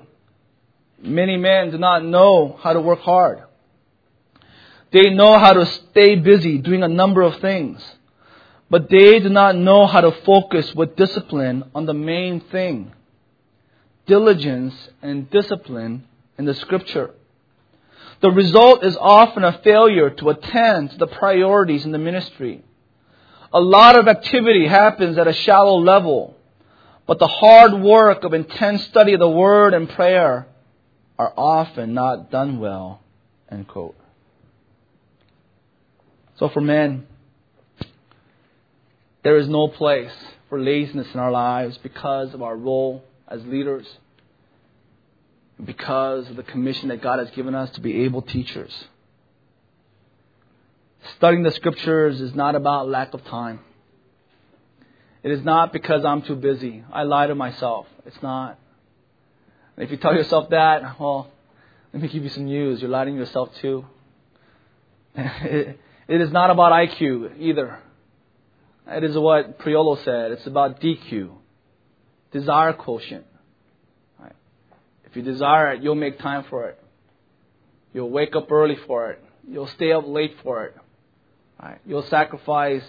[1.01, 3.45] Many men do not know how to work hard.
[4.93, 7.83] They know how to stay busy doing a number of things,
[8.69, 12.93] but they do not know how to focus with discipline on the main thing
[14.07, 16.05] diligence and discipline
[16.39, 17.15] in the scripture.
[18.21, 22.63] The result is often a failure to attend to the priorities in the ministry.
[23.53, 26.37] A lot of activity happens at a shallow level,
[27.07, 30.47] but the hard work of intense study of the Word and prayer
[31.19, 33.01] are often not done well.
[33.51, 33.97] End quote.
[36.37, 37.07] So for men,
[39.23, 40.13] there is no place
[40.49, 43.87] for laziness in our lives because of our role as leaders
[45.65, 48.73] because of the commission that God has given us to be able teachers.
[51.17, 53.61] Studying the scriptures is not about lack of time.
[55.23, 56.85] It is not because I'm too busy.
[56.93, 57.87] I lie to myself.
[58.05, 58.59] It's not.
[59.77, 61.31] And if you tell yourself that, well,
[61.93, 62.81] let me give you some news.
[62.81, 63.85] You're lying to yourself too.
[65.15, 67.79] it is not about IQ either.
[68.87, 70.33] It is what Priolo said.
[70.33, 71.31] It's about DQ,
[72.33, 73.27] desire quotient.
[75.13, 76.79] If you desire it, you'll make time for it.
[77.93, 79.23] You'll wake up early for it.
[79.47, 80.77] You'll stay up late for it.
[81.63, 81.79] Right?
[81.85, 82.85] You'll sacrifice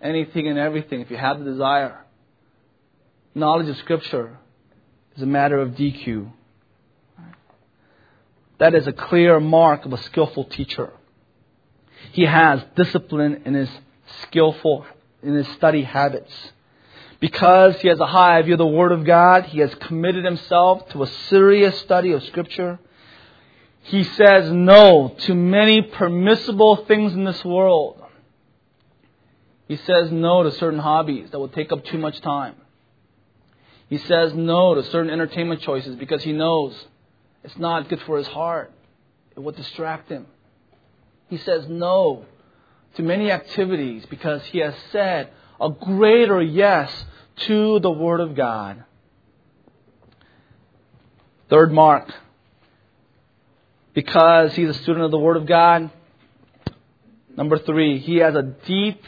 [0.00, 1.98] anything and everything if you have the desire.
[3.34, 4.38] Knowledge of Scripture
[5.16, 6.32] is a matter of DQ.
[8.58, 10.94] That is a clear mark of a skillful teacher.
[12.12, 13.70] He has discipline in his
[14.22, 14.86] skillful,
[15.22, 16.32] in his study habits.
[17.20, 20.88] Because he has a high view of the Word of God, he has committed himself
[20.90, 22.78] to a serious study of Scripture.
[23.82, 28.02] He says no to many permissible things in this world.
[29.68, 32.56] He says no to certain hobbies that will take up too much time.
[33.88, 36.74] He says no to certain entertainment choices because he knows
[37.44, 38.72] it's not good for his heart.
[39.36, 40.26] It will distract him.
[41.28, 42.24] He says no
[42.96, 45.30] to many activities because he has said
[45.60, 46.90] a greater yes
[47.46, 48.84] to the Word of God.
[51.48, 52.12] Third mark
[53.92, 55.90] Because he's a student of the Word of God.
[57.36, 59.02] Number three, he has a deep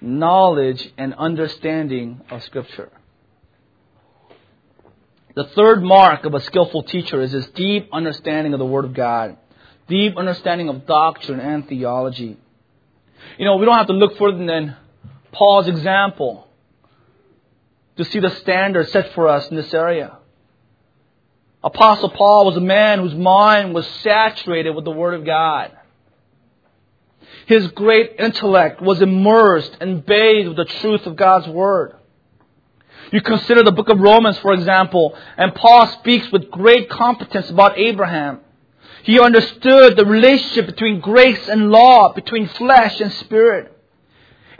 [0.00, 2.90] knowledge and understanding of Scripture.
[5.34, 8.94] The third mark of a skillful teacher is his deep understanding of the Word of
[8.94, 9.36] God,
[9.88, 12.36] deep understanding of doctrine and theology.
[13.38, 14.76] You know, we don't have to look further than
[15.32, 16.48] Paul's example
[17.96, 20.18] to see the standard set for us in this area.
[21.62, 25.72] Apostle Paul was a man whose mind was saturated with the Word of God.
[27.46, 31.96] His great intellect was immersed and bathed with the truth of God's Word.
[33.12, 37.76] You consider the book of Romans, for example, and Paul speaks with great competence about
[37.76, 38.40] Abraham.
[39.02, 43.76] He understood the relationship between grace and law, between flesh and spirit.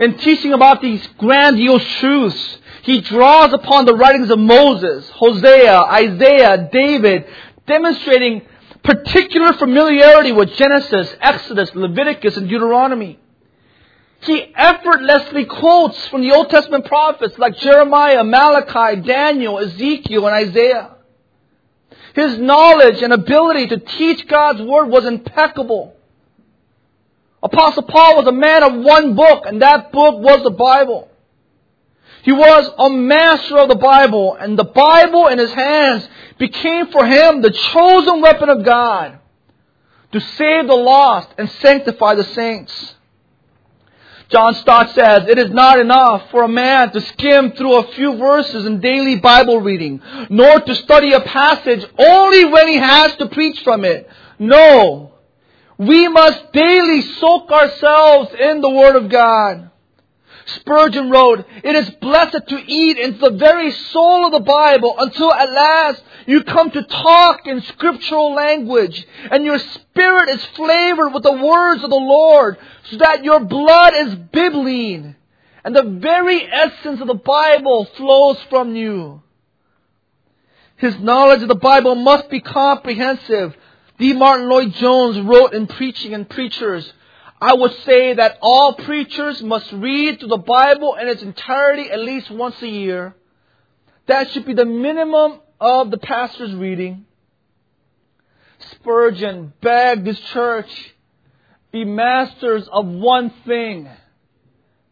[0.00, 6.70] In teaching about these grandiose truths, he draws upon the writings of Moses, Hosea, Isaiah,
[6.72, 7.26] David,
[7.66, 8.40] demonstrating
[8.82, 13.18] particular familiarity with Genesis, Exodus, Leviticus, and Deuteronomy.
[14.22, 20.96] He effortlessly quotes from the Old Testament prophets like Jeremiah, Malachi, Daniel, Ezekiel, and Isaiah.
[22.14, 25.94] His knowledge and ability to teach God's Word was impeccable.
[27.42, 31.08] Apostle Paul was a man of one book, and that book was the Bible.
[32.22, 36.06] He was a master of the Bible, and the Bible in his hands
[36.38, 39.18] became for him the chosen weapon of God
[40.12, 42.96] to save the lost and sanctify the saints.
[44.28, 48.16] John Stott says, It is not enough for a man to skim through a few
[48.16, 53.26] verses in daily Bible reading, nor to study a passage only when he has to
[53.26, 54.08] preach from it.
[54.38, 55.14] No.
[55.80, 59.70] We must daily soak ourselves in the Word of God.
[60.44, 65.32] Spurgeon wrote, It is blessed to eat into the very soul of the Bible until
[65.32, 71.22] at last you come to talk in scriptural language and your spirit is flavored with
[71.22, 72.58] the words of the Lord
[72.90, 75.16] so that your blood is bibline
[75.64, 79.22] and the very essence of the Bible flows from you.
[80.76, 83.56] His knowledge of the Bible must be comprehensive.
[84.00, 84.14] D.
[84.14, 86.90] Martyn Lloyd Jones wrote in Preaching and Preachers,
[87.38, 92.30] I would say that all preachers must read the Bible in its entirety at least
[92.30, 93.14] once a year.
[94.06, 97.04] That should be the minimum of the pastor's reading.
[98.72, 100.94] Spurgeon begged his church,
[101.70, 103.86] be masters of one thing.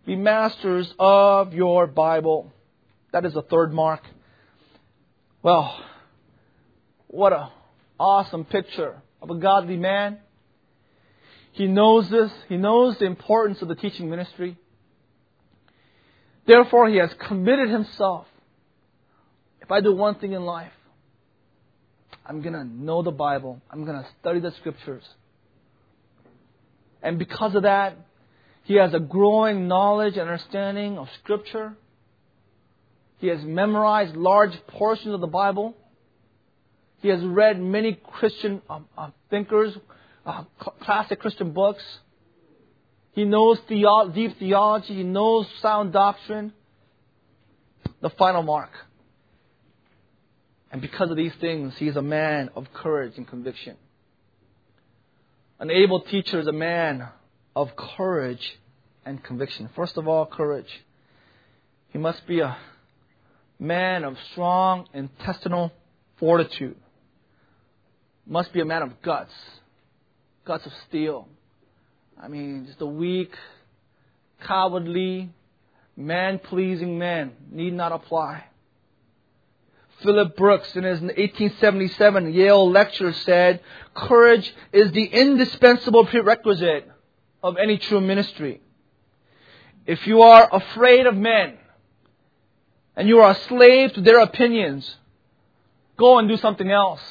[0.04, 2.52] Be masters of your Bible.
[3.12, 4.02] That is the third mark.
[5.42, 5.82] Well,
[7.06, 7.52] what a
[7.98, 10.18] awesome picture of a godly man
[11.58, 12.30] he knows this.
[12.48, 14.56] He knows the importance of the teaching ministry.
[16.46, 18.26] Therefore, he has committed himself.
[19.60, 20.70] If I do one thing in life,
[22.24, 23.60] I'm going to know the Bible.
[23.72, 25.02] I'm going to study the scriptures.
[27.02, 27.96] And because of that,
[28.62, 31.74] he has a growing knowledge and understanding of scripture.
[33.18, 35.74] He has memorized large portions of the Bible.
[37.00, 39.76] He has read many Christian uh, uh, thinkers
[40.28, 40.44] uh,
[40.80, 41.82] classic Christian books.
[43.12, 44.96] He knows theo- deep theology.
[44.96, 46.52] He knows sound doctrine.
[48.00, 48.70] The final mark.
[50.70, 53.76] And because of these things, he is a man of courage and conviction.
[55.58, 57.08] An able teacher is a man
[57.56, 58.58] of courage
[59.04, 59.70] and conviction.
[59.74, 60.68] First of all, courage.
[61.88, 62.56] He must be a
[63.58, 65.72] man of strong intestinal
[66.18, 66.76] fortitude.
[68.28, 69.34] Must be a man of guts
[70.48, 71.28] guts of steel.
[72.18, 73.36] I mean, just a weak,
[74.40, 75.28] cowardly,
[75.94, 78.44] man pleasing man need not apply.
[80.00, 83.60] Philip Brooks, in his 1877 Yale lecture, said,
[83.94, 86.90] Courage is the indispensable prerequisite
[87.42, 88.62] of any true ministry.
[89.86, 91.58] If you are afraid of men
[92.96, 94.96] and you are a slave to their opinions,
[95.98, 97.02] go and do something else.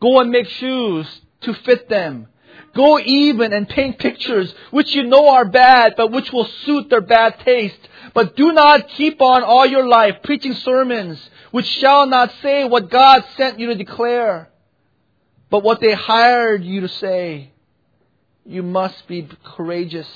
[0.00, 1.06] Go and make shoes
[1.42, 2.28] to fit them.
[2.74, 7.00] Go even and paint pictures which you know are bad, but which will suit their
[7.00, 7.88] bad taste.
[8.14, 12.90] But do not keep on all your life preaching sermons which shall not say what
[12.90, 14.50] God sent you to declare,
[15.50, 17.50] but what they hired you to say.
[18.46, 20.08] You must be courageous.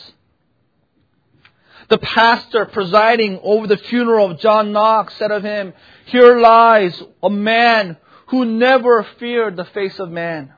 [1.89, 5.74] The pastor presiding over the funeral of John Knox said of him,
[6.07, 7.99] Here lies a man
[8.29, 10.53] who never feared the face of man.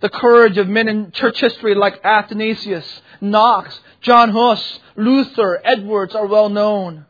[0.00, 6.26] The courage of men in church history like Athanasius, Knox, John Huss, Luther, Edwards are
[6.26, 7.04] well known.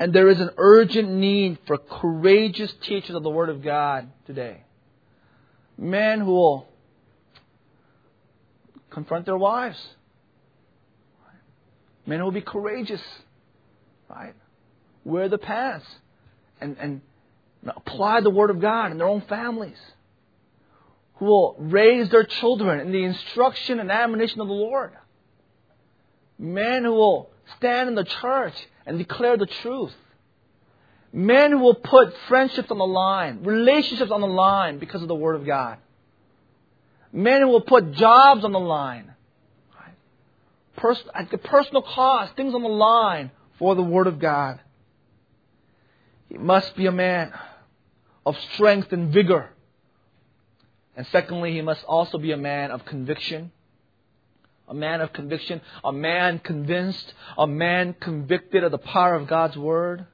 [0.00, 4.62] And there is an urgent need for courageous teachers of the Word of God today.
[5.76, 6.68] Men who will
[8.90, 9.78] confront their wives.
[12.04, 13.02] Men who will be courageous,
[14.08, 14.34] right?
[15.04, 15.86] Wear the pants
[16.60, 17.00] and, and
[17.66, 19.78] apply the Word of God in their own families.
[21.16, 24.92] Who will raise their children in the instruction and admonition of the Lord.
[26.38, 28.54] Men who will stand in the church
[28.86, 29.94] and declare the truth.
[31.12, 35.14] Men who will put friendships on the line, relationships on the line because of the
[35.14, 35.78] Word of God.
[37.12, 39.14] Men who will put jobs on the line.
[40.76, 44.60] Pers- at the personal cost, things on the line for the Word of God.
[46.28, 47.32] He must be a man
[48.26, 49.50] of strength and vigor.
[50.96, 53.52] And secondly, he must also be a man of conviction.
[54.68, 59.56] A man of conviction, a man convinced, a man convicted of the power of God's
[59.56, 60.06] Word.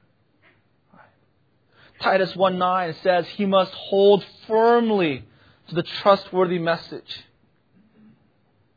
[1.99, 5.25] Titus 1 9 says he must hold firmly
[5.67, 7.25] to the trustworthy message.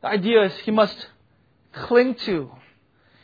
[0.01, 1.07] The idea is he must
[1.71, 2.51] cling to,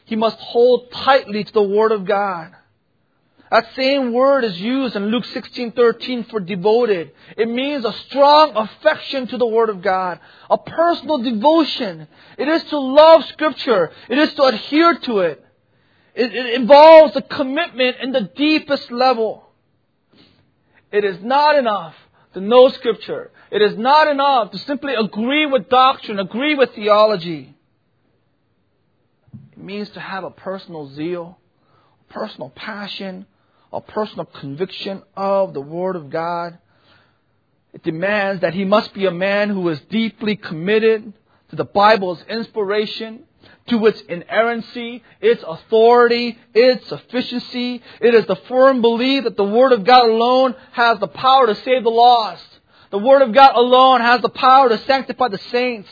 [0.05, 2.53] he must hold tightly to the Word of God.
[3.52, 7.12] That same word is used in Luke 16:13 for devoted.
[7.38, 10.20] It means a strong affection to the word of God,
[10.50, 12.08] a personal devotion.
[12.38, 13.91] It is to love scripture.
[14.10, 15.46] It is to adhere to it.
[16.16, 19.48] It, it involves a commitment in the deepest level.
[20.91, 21.96] It is not enough
[22.34, 23.32] to know scripture.
[23.52, 27.56] It is not enough to simply agree with doctrine, agree with theology.
[29.52, 31.38] It means to have a personal zeal,
[32.10, 33.26] personal passion,
[33.76, 36.57] a personal conviction of the Word of God.
[37.73, 41.11] It demands that he must be a man who is deeply committed
[41.49, 43.23] to the Bible's inspiration,
[43.67, 47.82] to its inerrancy, its authority, its sufficiency.
[47.99, 51.55] It is the firm belief that the Word of God alone has the power to
[51.55, 52.47] save the lost.
[52.91, 55.89] The Word of God alone has the power to sanctify the saints.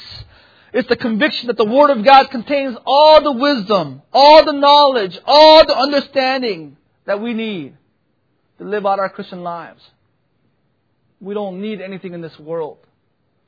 [0.71, 5.19] It's the conviction that the Word of God contains all the wisdom, all the knowledge,
[5.25, 7.77] all the understanding that we need
[8.57, 9.81] to live out our Christian lives.
[11.19, 12.77] We don't need anything in this world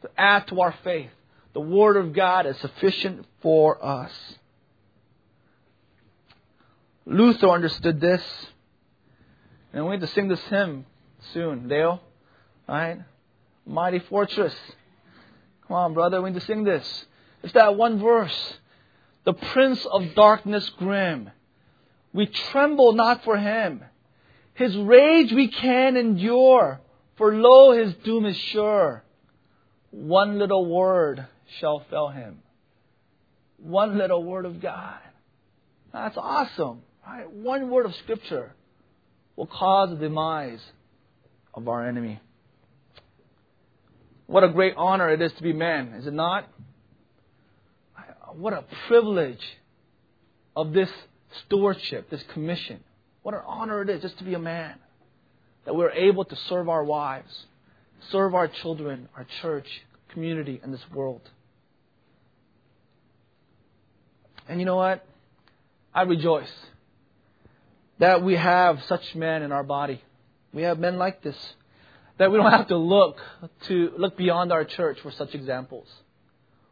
[0.01, 1.09] to add to our faith.
[1.53, 4.11] The Word of God is sufficient for us.
[7.05, 8.23] Luther understood this.
[9.73, 10.85] And we need to sing this hymn
[11.33, 12.01] soon, Dale.
[12.67, 12.99] Right?
[13.65, 14.55] Mighty Fortress.
[15.67, 17.05] Come on, brother, we need to sing this.
[17.43, 18.57] It's that one verse.
[19.23, 21.31] The Prince of Darkness grim.
[22.15, 23.83] We tremble not for him.
[24.53, 26.79] His rage we can endure,
[27.17, 29.03] for lo, his doom is sure.
[29.91, 31.27] One little word
[31.59, 32.41] shall fell him.
[33.57, 34.99] One little word of God.
[35.91, 37.29] That's awesome, right?
[37.29, 38.53] One word of Scripture
[39.35, 40.63] will cause the demise
[41.53, 42.21] of our enemy.
[44.25, 46.47] What a great honor it is to be man, is it not?
[48.35, 49.43] What a privilege
[50.55, 50.89] of this
[51.45, 52.83] stewardship, this commission.
[53.23, 54.75] What an honor it is just to be a man.
[55.65, 57.45] That we're able to serve our wives,
[58.11, 59.67] serve our children, our church,
[60.09, 61.21] community, and this world.
[64.47, 65.05] And you know what?
[65.93, 66.51] I rejoice
[67.99, 70.03] that we have such men in our body.
[70.53, 71.37] We have men like this.
[72.17, 73.19] That we don't have to look
[73.63, 75.87] to look beyond our church for such examples.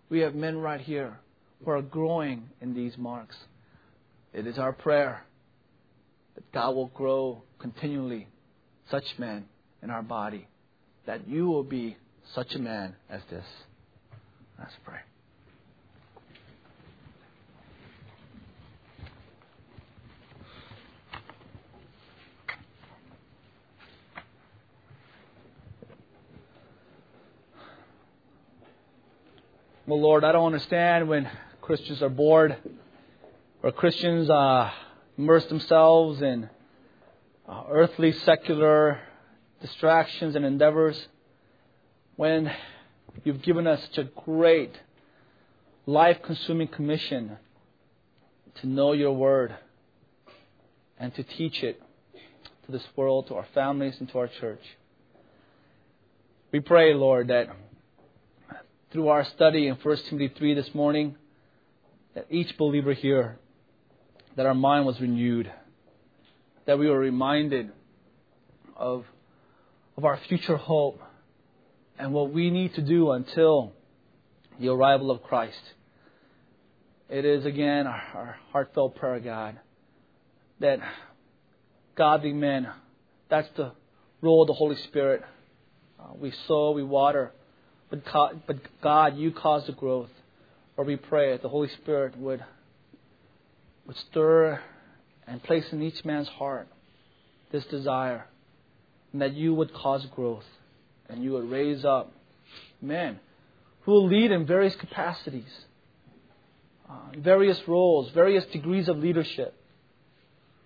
[0.10, 1.20] We have men right here
[1.64, 3.36] who are growing in these marks.
[4.34, 5.24] It is our prayer
[6.34, 8.28] that God will grow continually
[8.90, 9.46] such men
[9.84, 10.48] in our body,
[11.06, 11.98] that you will be
[12.34, 13.46] such a man as this.
[14.58, 15.00] Let's pray.
[29.86, 31.30] Well, Lord, I don't understand when
[31.62, 32.58] Christians are bored
[33.64, 34.70] or Christians uh,
[35.18, 36.50] immerse themselves in
[37.48, 39.00] uh, earthly, secular
[39.62, 41.08] distractions and endeavors
[42.18, 42.52] when
[43.24, 44.76] you've given us such a great,
[45.86, 47.38] life consuming commission
[48.56, 49.56] to know your word
[51.00, 51.82] and to teach it
[52.66, 54.62] to this world, to our families, and to our church.
[56.52, 57.48] We pray, Lord, that
[58.92, 61.16] through our study in 1 Timothy 3 this morning,
[62.14, 63.40] that each believer here,
[64.36, 65.52] that our mind was renewed,
[66.66, 67.72] that we were reminded
[68.76, 69.06] of,
[69.98, 71.00] of our future hope
[72.00, 73.74] and what we need to do until
[74.60, 75.62] the arrival of Christ.
[77.10, 79.60] It is again our, our heartfelt prayer, God,
[80.60, 80.80] that
[81.96, 82.68] godly men.
[83.30, 83.72] That's the
[84.22, 85.22] role of the Holy Spirit.
[86.00, 87.32] Uh, we sow, we water,
[87.90, 90.10] but God, but God, you cause the growth.
[90.76, 92.44] Or we pray that the Holy Spirit would
[93.86, 94.62] would stir
[95.28, 96.68] and place in each man's heart
[97.52, 98.26] this desire,
[99.12, 100.46] and that you would cause growth,
[101.08, 102.12] and you would raise up
[102.82, 103.20] men
[103.82, 105.52] who will lead in various capacities,
[106.90, 109.54] uh, various roles, various degrees of leadership.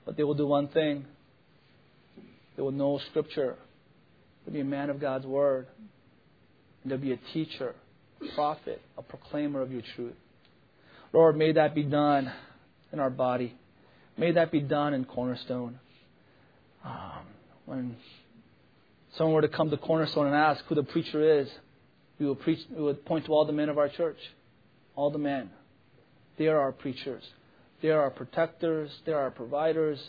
[0.06, 1.06] But they will do one thing
[2.56, 3.56] they will know Scripture,
[4.44, 5.68] they'll be a man of God's Word,
[6.82, 7.76] and they'll be a teacher,
[8.20, 10.16] a prophet, a proclaimer of your truth.
[11.14, 12.32] Lord, may that be done
[12.92, 13.56] in our body.
[14.18, 15.80] May that be done in Cornerstone.
[16.84, 17.26] Um,
[17.66, 17.98] when
[19.18, 21.50] someone were to come to Cornerstone and ask who the preacher is,
[22.20, 22.60] we will preach.
[22.76, 24.18] We would point to all the men of our church,
[24.96, 25.52] all the men.
[26.38, 27.24] They are our preachers.
[27.82, 28.92] They are our protectors.
[29.06, 30.00] They are our providers.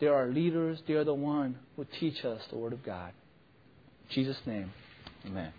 [0.00, 0.80] They are our leaders.
[0.86, 3.12] They are the one who teach us the Word of God.
[4.08, 4.72] In Jesus' name,
[5.26, 5.52] Amen.